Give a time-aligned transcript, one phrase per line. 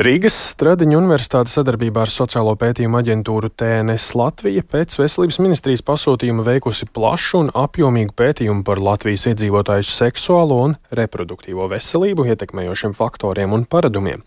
[0.00, 6.86] Rīgas Stradiņa universitāte sadarbībā ar Sociālo pētījumu aģentūru TNS Latvija pēc veselības ministrijas pasūtījuma veikusi
[6.88, 14.22] plašu un apjomīgu pētījumu par Latvijas iedzīvotāju seksuālo un reproduktīvo veselību ietekmējošiem faktoriem un paradumiem.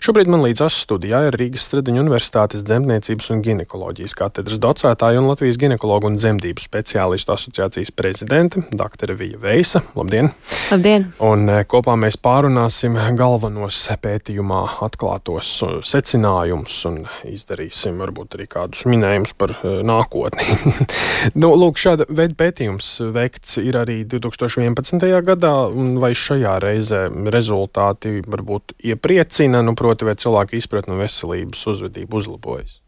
[0.00, 5.60] Šobrīd man līdzās studijā ir Rīgas Stradiņa universitātes dzemdniecības un ginekoloģijas katedras docētāja un Latvijas
[5.60, 9.12] ginekologu un dzemdību speciālistu asociācijas prezidente dr.
[9.20, 9.84] Vija Veisa.
[9.92, 10.32] Labdien!
[10.72, 11.10] Labdien!
[11.20, 16.98] Un eh, kopā mēs pārunāsim galvenos pētījumā atklātos atklātos uh, secinājumus un
[17.28, 20.46] izdarīsim varbūt arī kādus minējumus par uh, nākotni.
[21.40, 25.06] nu, lūk, šāda veida pētījums veikts ir arī 2011.
[25.24, 25.54] gadā,
[25.98, 32.80] vai šajā reizē rezultāti varbūt iepriecina, nu, proti, vai cilvēki izpratne veselības uzvedību uzlabojas?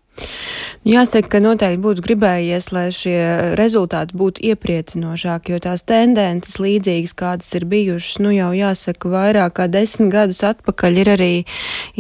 [0.81, 3.19] Jāsaka, ka noteikti būtu gribējies, lai šie
[3.59, 9.67] rezultāti būtu iepriecinošāki, jo tās tendences līdzīgas, kādas ir bijušas, nu jau jāsaka, vairāk kā
[9.69, 11.35] desmit gadus atpakaļ ir arī,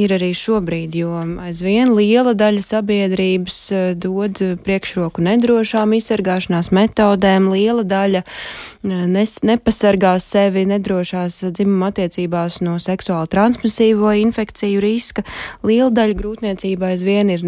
[0.00, 1.12] ir arī šobrīd, jo
[1.44, 10.14] aizvien liela daļa sabiedrības eh, dod priekšroku nedrošām izsargāšanās metodēm, liela daļa eh, nes, nepasargā
[10.24, 15.28] sevi nedrošās dzimuma attiecībās no seksuāli transmisīvo infekciju riska,
[15.68, 17.44] liela daļa grūtniecība aizvien ir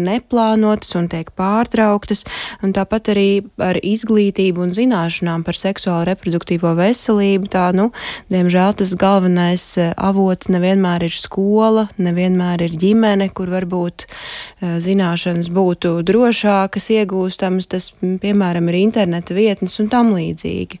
[0.53, 2.23] neplānotas un tiek pārtrauktas,
[2.63, 7.49] un tāpat arī ar izglītību un zināšanām par seksuālo reproduktīvo veselību.
[7.49, 7.91] Tā, nu,
[8.29, 15.49] diemžēl tas galvenais eh, avots nevienmēr ir skola, nevienmēr ir ģimene, kur varbūt eh, zināšanas
[15.53, 20.79] būtu drošākas, iegūstamas, tas, piemēram, ir interneta vietnes un tam līdzīgi.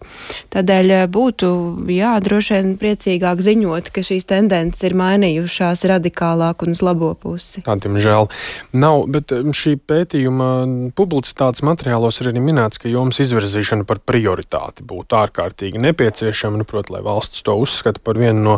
[0.53, 1.51] Tādēļ eh, būtu,
[1.89, 7.63] jā, droši vien priecīgāk ziņot, ka šīs tendences ir mainījušās radikālāk un uz labo pusi.
[7.65, 8.29] Tā, diemžēl,
[8.77, 10.49] nav, bet šī pētījuma
[10.97, 16.95] publicitātes materiālos ir arī minēts, ka jomas izvirzīšana par prioritāti būtu ārkārtīgi nepieciešama, nu, proti,
[16.95, 18.57] lai valsts to uzskata par vienu no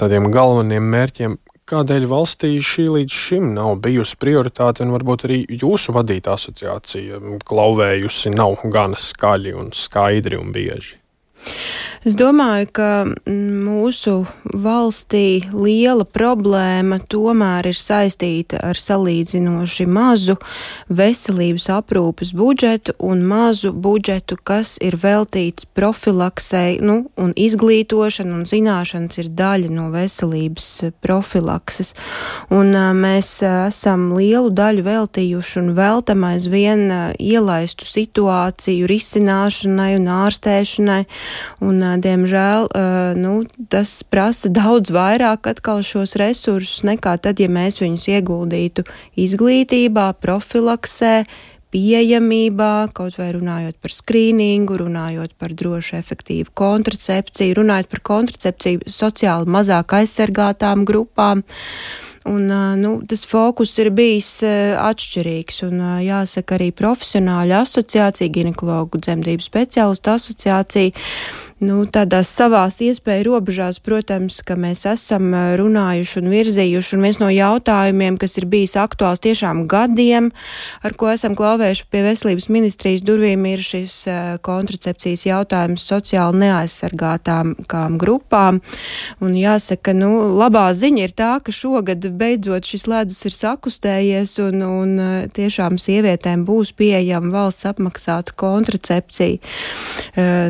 [0.00, 1.38] tādiem galveniem mērķiem.
[1.68, 8.32] Kādēļ valstī šī līdz šim nav bijusi prioritāte, un varbūt arī jūsu vadītā asociācija klauvējusi
[8.32, 10.96] nav gana skaļi un skaidri un bieži?
[12.06, 14.20] Es domāju, ka mm, mūsu
[14.54, 20.36] valstī liela problēma tomēr ir saistīta ar salīdzinoši mazu
[20.94, 29.18] veselības aprūpas budžetu un mazu budžetu, kas ir veltīts profilaksei, nu, un izglītošana un zināšanas
[29.18, 30.68] ir daļa no veselības
[31.02, 31.96] profilakses.
[32.54, 36.86] Un mēs esam lielu daļu veltījuši un veltam aizvien
[37.18, 41.02] ielaistu situāciju risināšanai un ārstēšanai.
[41.66, 42.68] Un, diemžēl,
[43.18, 43.34] nu,
[43.72, 48.84] tas prasa daudz vairāk atkal šos resursus nekā tad, ja mēs viņus ieguldītu
[49.16, 51.14] izglītībā, profilaksē,
[51.72, 59.50] pieejamībā, kaut vai runājot par skrīningu, runājot par drošu, efektīvu kontracepciju, runājot par kontracepciju sociāli
[59.52, 61.44] mazāk aizsargātām grupām.
[62.28, 62.48] Un,
[62.80, 65.62] nu, tas fokus ir bijis atšķirīgs.
[65.68, 70.96] Un, jāsaka, arī profesionāļu asociācija, ginekologu dzemdību speciālistu asociācija
[71.64, 77.28] nu, tādās savās iespēju robežās, protams, ka mēs esam runājuši un virzījuši, un viens no
[77.32, 80.30] jautājumiem, kas ir bijis aktuāls tiešām gadiem,
[80.86, 83.94] ar ko esam klauvējuši pie veselības ministrijas durvīm, ir šis
[84.46, 87.56] kontracepcijas jautājums sociāli neaizsargātām
[87.98, 88.60] grupām.
[89.24, 94.62] Un jāsaka, nu, labā ziņa ir tā, ka šogad beidzot šis ledus ir sakustējies, un,
[94.62, 94.88] un
[95.34, 99.38] tiešām sievietēm būs pieejama valsts apmaksāta kontracepcija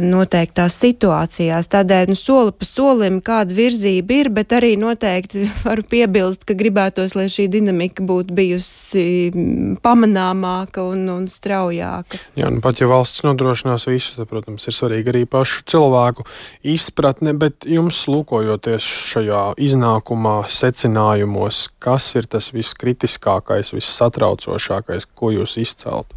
[0.04, 1.68] noteiktās situācijās situācijās.
[1.70, 7.14] Tādēļ nu, soli pa solim kāda virzība ir, bet arī noteikti varu piebilst, ka gribētos,
[7.14, 12.18] lai šī dinamika būtu bijusi mm, pamanāmāka un, un straujāka.
[12.38, 16.26] Jā, nu pat ja valsts nodrošinās visu, tad, protams, ir svarīgi arī pašu cilvēku
[16.68, 26.16] izpratne, bet jums lūkojoties šajā iznākumā, secinājumos, kas ir tas viskritiskākais, vissatraucošākais, ko jūs izceltu?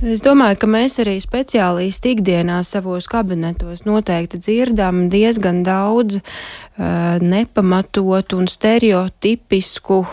[0.00, 6.22] Es domāju, ka mēs arī speciālisti ikdienā savos kabinetos noteikti dzirdam diezgan daudz
[7.20, 10.04] nepamatotu un stereotipisku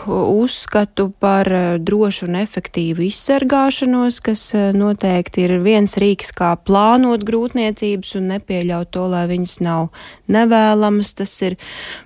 [0.42, 7.24] uzskatu par eh, drošu un efektīvu izsargāšanos, kas eh, noteikti ir viens rīks, kā plānot
[7.24, 9.88] grūtniecības un nepieļaut to, lai viņas nav
[10.28, 11.14] nevēlamas.
[11.16, 11.56] Tas ir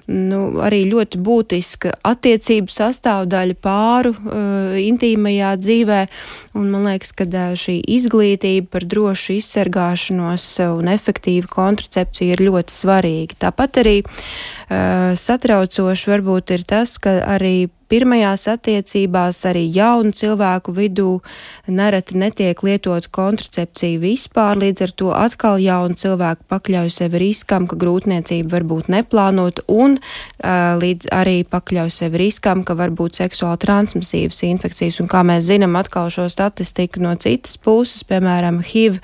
[0.06, 4.14] nu, arī ļoti būtiska attiecību sastāvdaļa pāru
[4.78, 6.00] intīmajā dzīvē,
[6.58, 7.26] un man liekas, ka
[7.58, 13.38] šī izglītība par drošu izsargāšanos un efektīvu kontracepciju ir ļoti svarīga.
[13.46, 21.10] Tāpat arī uh, satraucoši varbūt ir tas, ka arī pirmajās attiecībās, arī jaunu cilvēku vidū
[21.68, 27.76] nereti netiek lietot kontracepcija vispār, līdz ar to atkal jaunu cilvēku pakļauj sevi riskam, ka
[27.80, 33.60] grūtniecība var būt neplānota un uh, līdz arī pakļauj sevi riskam, ka var būt seksuāli
[33.66, 35.00] transmisīvas infekcijas.
[35.02, 39.00] Un kā mēs zinām atkal šo statistiku no citas puses, piemēram, HIV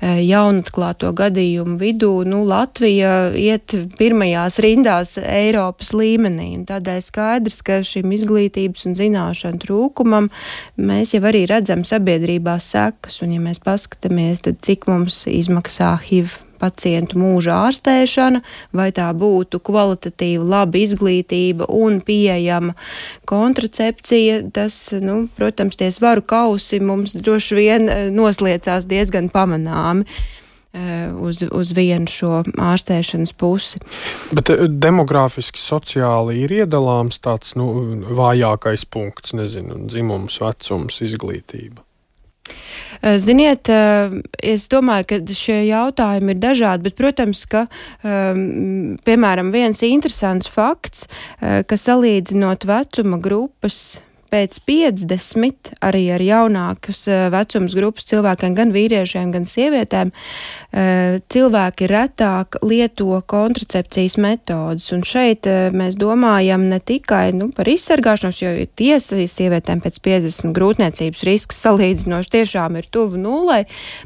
[0.00, 6.52] jaunatklāto gadījumu vidū, nu, Latvija iet pirmajās rindās Eiropas līmenī.
[6.68, 10.30] Tādēļ skaidrs, ka šim izglītības un zināšanu trūkumam
[10.76, 16.38] mēs jau arī redzam sabiedrībā sekas, un ja mēs paskatāmies, tad cik mums izmaksā HIV
[16.60, 18.42] pacientu mūža ārstēšana,
[18.76, 22.76] vai tā būtu kvalitatīva, laba izglītība un pieejama
[23.30, 30.06] kontracepcija, tas, nu, protams, tie svaru kausi mums droši vien nosliecās diezgan pamanāmi.
[30.72, 33.80] Eh, uz, uz vienu šo ārstēšanas pusi.
[34.30, 37.66] Bet eh, demogrāfiski, sociāli ir iedalāms tāds nu,
[38.06, 41.82] vājākais punkts, nezinu, dzimums, vecums, izglītība.
[43.02, 43.66] Eh, ziniet,
[44.38, 47.64] es domāju, ka šie jautājumi ir dažādi, bet, protams, ka,
[48.06, 51.08] piemēram, viens interesants fakts,
[51.40, 53.98] ka salīdzinot vecuma grupas
[54.30, 57.02] pēc 50 arī ar jaunākas
[57.34, 60.12] vecums grupas cilvēkiem, gan vīriešiem, gan sievietēm,
[60.70, 64.86] cilvēki retāk lieto kontracepcijas metodas.
[64.94, 70.54] Un šeit eh, mēs domājam ne tikai nu, par izsargāšanos, jo tiesa sievietēm pēc 50
[70.54, 73.64] grūtniecības risks salīdzinoši tiešām ir tuvu nulai,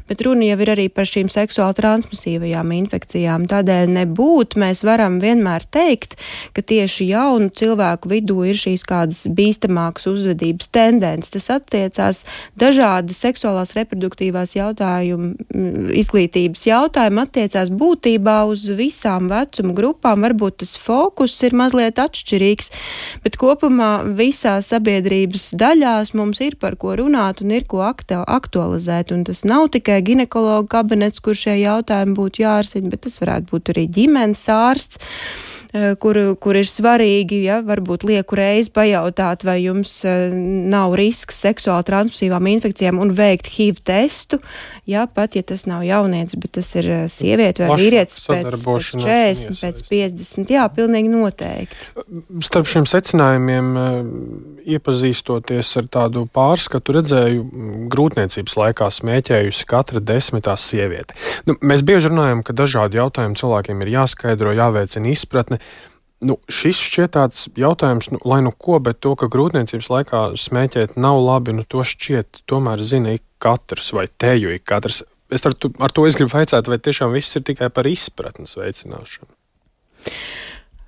[0.09, 3.45] bet runa jau ir arī par šīm seksuāli transmisīvajām infekcijām.
[3.51, 6.17] Tādēļ nebūtu mēs varam vienmēr teikt,
[6.57, 11.33] ka tieši jaunu cilvēku vidū ir šīs kādas bīstamākas uzvedības tendences.
[11.35, 12.23] Tas attiecās
[12.57, 20.23] dažādas seksuālās reproduktīvās jautājumu izglītības veselības jautājumi attiecās būtībā uz visām vecuma grupām.
[20.23, 22.71] Varbūt tas fokus ir mazliet atšķirīgs,
[23.23, 29.11] bet kopumā visā sabiedrības daļās mums ir par ko runāt un ir ko aktualizēt.
[29.11, 33.73] Un tas nav tikai ginekologa kabinets, kur šie jautājumi būtu jārisina, bet tas varētu būt
[33.73, 34.99] arī ģimenes ārsts
[35.99, 40.31] kur, kur ir svarīgi, ja varbūt lieku reizi pajautāt, vai jums eh,
[40.71, 44.39] nav risks seksuāli transmisīvām infekcijām un veikt HIV testu,
[44.87, 48.49] ja pat, ja tas nav jaunietis, bet tas ir eh, sieviete vai Plaša vīrietis pēc,
[48.63, 51.91] pēc 40, pēc 50, jā, pilnīgi noteikti.
[52.45, 53.73] Starp šiem secinājumiem
[54.65, 57.43] iepazīstoties ar tādu pārskatu, redzēju,
[57.91, 61.17] grūtniecības laikā smēķējusi katra desmitā sieviete.
[61.49, 65.59] Nu, mēs bieži runājam, ka dažādi jautājumi cilvēkiem ir jāskaidro, jāveicina izpratne.
[66.25, 70.95] Nu, šis šķiet tāds jautājums, nu, lai nu ko, bet to, ka grūtniecības laikā smēķēt
[70.97, 75.03] nav labi, nu, to šķiet tomēr zina ik katrs vai teju ik katrs.
[75.33, 78.55] Es ar, tu, ar to es gribu vaicāt, vai tiešām viss ir tikai par izpratnes
[78.57, 79.29] veicināšanu.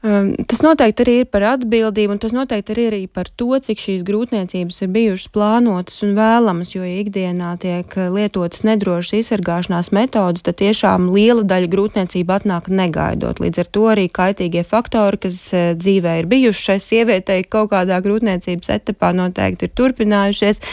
[0.07, 3.81] Um, tas noteikti arī ir par atbildību, un tas noteikti arī, arī par to, cik
[3.81, 10.45] šīs grūtniecības ir bijušas plānotas un vēlamas, jo ja ikdienā tiek lietotas nedrošas izsargāšanās metodas,
[10.47, 13.41] tad tiešām liela daļa grūtniecība atnāk negaidot.
[13.43, 17.99] Līdz ar to arī kaitīgie faktori, kas uh, dzīvē ir bijuši šai sievietei, kaut kādā
[18.05, 20.63] grūtniecības etapā noteikti ir turpinājušies.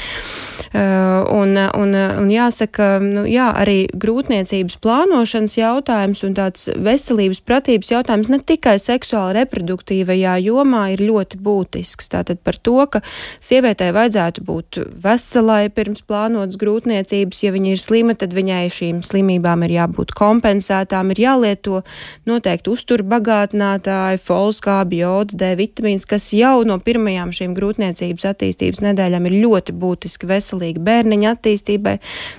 [0.74, 7.94] Uh, un, un, un jāsaka, nu, jā, arī grūtniecības plānošanas jautājums un tāds veselības pratības
[7.94, 12.08] jautājums ne tikai seksuāls seksuāli reproduktīvajā jomā ir ļoti būtisks.
[12.10, 13.00] Tātad par to, ka
[13.40, 19.64] sievietei vajadzētu būt veselai pirms plānotas grūtniecības, ja viņa ir slima, tad viņai šīm slimībām
[19.64, 21.82] ir jābūt kompensētām, ir jālieto
[22.26, 29.38] noteikti uzturbagātinātāji, folskābi, jods, D vitamīns, kas jau no pirmajām šīm grūtniecības attīstības nedēļām ir
[29.44, 31.98] ļoti būtiski veselīgi bērniņa attīstībai.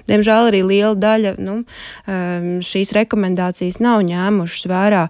[0.09, 5.05] Diemžēl arī liela daļa nu, um, šīs rekomendācijas nav ņēmušas vērā.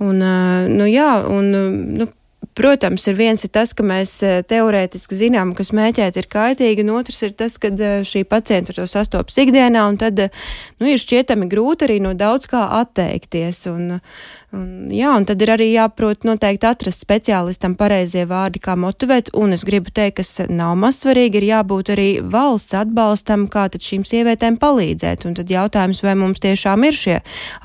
[0.00, 1.52] Un, uh, nu, jā, jā, un,
[1.98, 2.10] nu,
[2.60, 6.96] Protams, ir viens ir tas, ka mēs eh, teorētiski zinām, ka smēķēt ir kaitīgi, un
[6.98, 10.32] otrs ir tas, ka eh, šī pacienta to sastopas ikdienā, un tad eh,
[10.80, 13.62] nu, ir šķietami grūti arī no daudz kā atteikties.
[13.70, 14.00] Un,
[14.50, 19.54] Un, jā, un tad ir arī jāprot noteikti atrast speciālistam pareizie vārdi, kā motivēt, un
[19.54, 24.02] es gribu teikt, kas nav maz svarīgi, ir jābūt arī valsts atbalstam, kā tad šīm
[24.08, 25.22] sievietēm palīdzēt.
[25.28, 27.20] Un tad jautājums, vai mums tiešām ir šie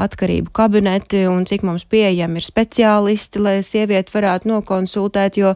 [0.05, 5.55] atkarību kabineti un cik mums pieejami ir speciālisti, lai sievieti varētu nokonsultēt, jo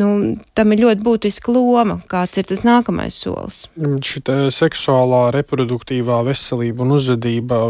[0.00, 0.08] nu,
[0.56, 3.66] tam ir ļoti būtiska loma, kāds ir tas nākamais solis.
[3.76, 7.60] Šī seksuālā, reproduktīvā veselība un uzvedība,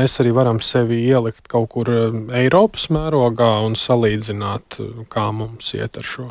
[0.00, 1.92] mēs arī varam sevi ielikt kaut kur
[2.30, 4.78] Eiropas mērogā un salīdzināt,
[5.10, 6.26] kā mums iet ar šo?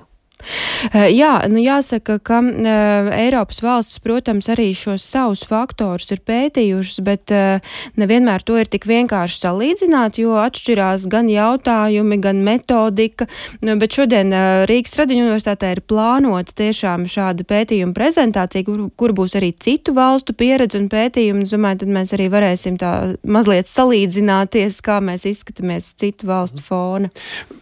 [0.93, 2.39] Jā, nu jāsaka, ka
[3.19, 7.34] Eiropas valstis, protams, arī šos savus faktorus ir pētījušas, bet
[8.00, 13.27] nevienmēr to ir tik vienkārši salīdzināt, jo atšķirās gan jautājumi, gan metodika.
[13.65, 14.31] Nu, bet šodien
[14.69, 20.36] Rīgas Tradiņu universitātē ir plānota tiešām šāda pētījuma prezentācija, kur, kur būs arī citu valstu
[20.38, 21.43] pieredze un pētījumi.
[21.46, 22.93] Es domāju, tad mēs arī varēsim tā
[23.27, 27.12] mazliet salīdzināties, kā mēs izskatāmies uz citu valstu fona.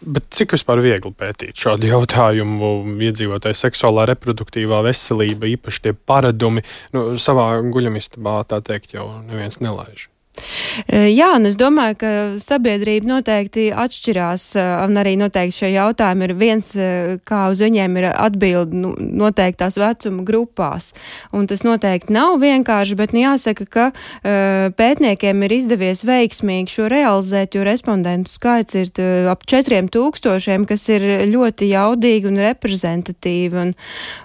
[0.06, 2.67] Bet cik vispār viegli pētīt šādu jautājumu?
[3.08, 6.64] Iedzīvotāju seksuālā reproduktīvā veselība, īpaši tie paradumi,
[6.96, 10.08] nu, savā guļamistabā tā teikt jau neviens nelaiž.
[10.88, 12.10] Jā, un es domāju, ka
[12.42, 14.44] sabiedrība noteikti atšķirās,
[14.86, 16.70] un arī noteikti šie jautājumi ir viens,
[17.28, 20.92] kā uz viņiem ir atbildi nu, noteiktās vecuma grupās.
[21.34, 23.88] Un tas noteikti nav vienkārši, bet nu, jāsaka, ka
[24.78, 28.92] pētniekiem ir izdevies veiksmīgi šo realizēt, jo respondentu skaits ir
[29.30, 33.58] ap 4000, kas ir ļoti jaudīgi un reprezentatīvi.
[33.58, 33.74] Un,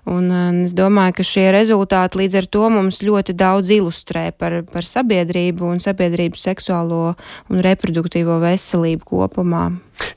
[0.05, 4.62] un, un es domāju, ka šie rezultāti līdz ar to mums ļoti daudz ilustrē par,
[4.70, 7.15] par sabiedrību un sabiedrību sabiedrības seksuālo
[7.50, 9.72] un reproduktīvo veselību kopumā.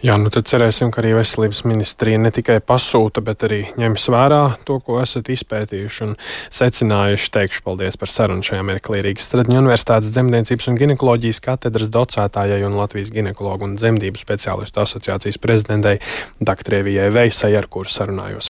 [0.04, 4.40] Jā, nu tad cerēsim, ka arī veselības ministrija ne tikai pasūta, bet arī ņems vērā
[4.66, 6.14] to, ko esat izpētījuši un
[6.58, 7.30] secinājuši.
[7.36, 12.78] Teikšu paldies par sarunu šajā mirklī Rīgas Stradņu Universitātes dzemdniecības un ginekoloģijas katedras docētājai un
[12.80, 16.00] Latvijas ginekologu un dzemdību speciālistu asociācijas prezidentei
[16.40, 18.44] Daktrievijai Veisai, ar kuru sarunājos.